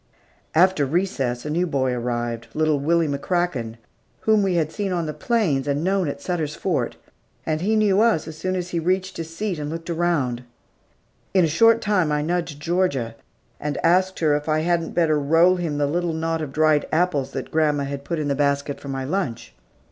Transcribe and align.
After 0.55 0.83
recess, 0.83 1.45
a 1.45 1.49
new 1.51 1.67
boy 1.67 1.93
arrived, 1.93 2.47
little 2.55 2.79
Willie 2.79 3.07
McCracken, 3.07 3.75
whom 4.21 4.41
we 4.41 4.55
had 4.55 4.71
seen 4.71 4.91
on 4.91 5.05
the 5.05 5.13
plains, 5.13 5.67
and 5.67 5.83
known 5.83 6.07
at 6.07 6.19
Sutter's 6.19 6.55
Fort, 6.55 6.97
and 7.45 7.61
he 7.61 7.75
knew 7.75 8.01
us 8.01 8.27
as 8.27 8.35
soon 8.35 8.55
as 8.55 8.69
he 8.69 8.79
reached 8.79 9.17
his 9.17 9.35
seat 9.37 9.59
and 9.59 9.69
looked 9.69 9.91
around. 9.91 10.41
In 11.35 11.45
a 11.45 11.47
short 11.47 11.81
time, 11.81 12.11
I 12.11 12.23
nudged 12.23 12.59
Georgia, 12.59 13.13
and 13.59 13.77
asked 13.85 14.17
her 14.21 14.35
if 14.35 14.49
I 14.49 14.61
hadn't 14.61 14.95
better 14.95 15.19
roll 15.19 15.57
him 15.57 15.77
the 15.77 15.85
little 15.85 16.13
knot 16.13 16.41
of 16.41 16.51
dried 16.51 16.87
apples 16.91 17.29
that 17.33 17.51
grandma 17.51 17.83
had 17.83 18.03
put 18.03 18.17
in 18.17 18.27
the 18.27 18.33
basket 18.33 18.79
for 18.79 18.87
my 18.87 19.03
lunch. 19.05 19.53